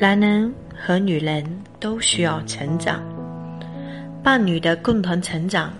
[0.00, 1.44] 男人和女人
[1.80, 3.02] 都需要成长，
[4.22, 5.74] 伴侣的共同成长，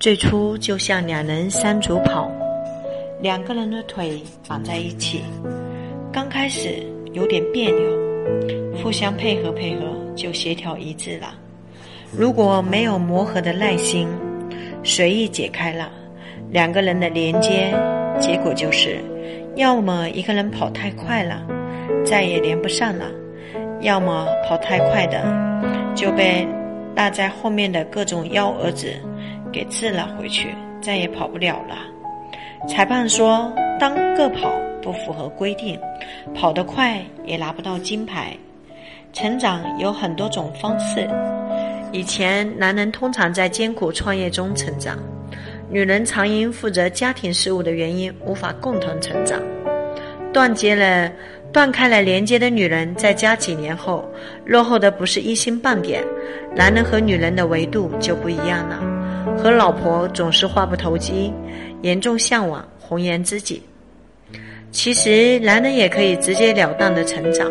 [0.00, 2.32] 最初就像两人三足跑，
[3.20, 5.20] 两个人的腿绑在一起，
[6.10, 6.82] 刚开始
[7.12, 11.34] 有点别扭，互相配合配合就协调一致了。
[12.16, 14.08] 如果没有磨合的耐心，
[14.82, 15.92] 随意解开了
[16.50, 17.74] 两个人的连接，
[18.18, 19.04] 结果就是，
[19.56, 21.46] 要么一个人跑太快了，
[22.06, 23.04] 再也连不上了。
[23.84, 25.22] 要么跑太快的
[25.94, 26.48] 就被
[26.96, 28.88] 落在后面的各种幺蛾子
[29.52, 31.76] 给治了回去，再也跑不了了。
[32.66, 34.50] 裁判说，当个跑
[34.82, 35.78] 不符合规定，
[36.34, 38.34] 跑得快也拿不到金牌。
[39.12, 41.06] 成长有很多种方式。
[41.92, 44.98] 以前男人通常在艰苦创业中成长，
[45.68, 49.40] 女人常因负责家庭事务的原因无法共同成长，
[50.34, 51.10] 断绝了。
[51.52, 54.04] 断开了连接的女人，在家几年后，
[54.44, 56.02] 落后的不是一星半点。
[56.52, 58.82] 男人和女人的维度就不一样了。
[59.38, 61.32] 和老婆总是话不投机，
[61.82, 63.62] 严重向往红颜知己。
[64.72, 67.48] 其实，男人也可以直截了当的成长，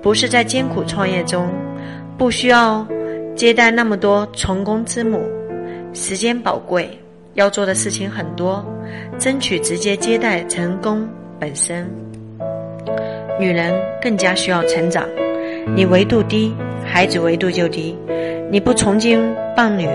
[0.00, 1.52] 不是在艰苦创业中，
[2.16, 2.88] 不需要
[3.34, 5.20] 接待那么多成功之母。
[5.92, 6.88] 时间宝贵，
[7.34, 8.64] 要做的事情很多，
[9.18, 11.06] 争取直接接待成功
[11.38, 12.05] 本身。
[13.38, 15.06] 女人更加需要成长，
[15.74, 17.94] 你维度低，孩子维度就低；
[18.50, 19.22] 你不崇敬
[19.54, 19.86] 伴侣，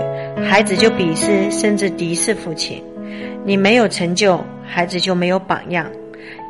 [0.44, 2.80] 孩子就鄙视甚至敌视父亲；
[3.44, 5.86] 你没有成就，孩子就没有榜样；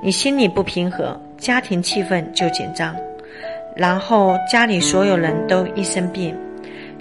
[0.03, 2.95] 你心里不平和，家庭气氛就紧张，
[3.75, 6.37] 然后家里所有人都一生病，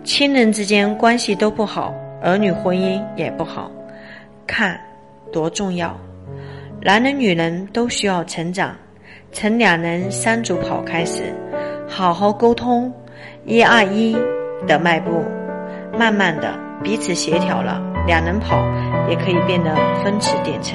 [0.06, 3.70] 亲人之间关系都不好，儿女婚姻也不好，
[4.48, 4.80] 看
[5.34, 6.00] 多重要！
[6.82, 8.74] 男人女人都需要成长。
[9.34, 11.34] 从两人三组跑开始，
[11.88, 12.94] 好好沟通，
[13.46, 14.16] 一二一
[14.68, 15.24] 的迈步，
[15.98, 16.54] 慢慢的
[16.84, 18.58] 彼此协调了，两人跑
[19.10, 20.74] 也可以变得风驰电掣。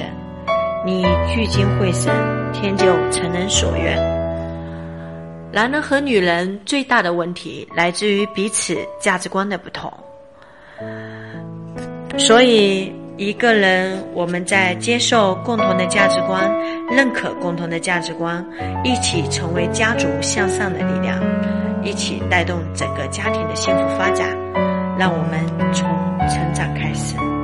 [0.83, 2.11] 你聚精会神，
[2.51, 3.95] 天就成人所愿。
[5.51, 9.93] 男人和女人最大的问题来自于彼此价值观的不同，
[12.17, 12.91] 所以。
[13.17, 16.49] 一个人我们在接受共同的价值观
[16.89, 18.45] 认可共同的价值观
[18.83, 21.19] 一起成为家族向上的力量
[21.83, 24.29] 一起带动整个家庭的幸福发展
[24.97, 25.87] 让我们从
[26.27, 27.36] 成长开始。